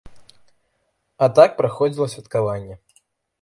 [1.25, 2.75] А так праходзіла святкаванне.